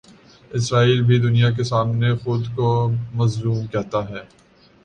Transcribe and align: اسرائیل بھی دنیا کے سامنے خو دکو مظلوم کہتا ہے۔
اسرائیل 0.51 1.01
بھی 1.03 1.19
دنیا 1.19 1.49
کے 1.51 1.63
سامنے 1.63 2.09
خو 2.15 2.37
دکو 2.37 2.71
مظلوم 3.13 3.65
کہتا 3.67 3.99
ہے۔ 4.09 4.23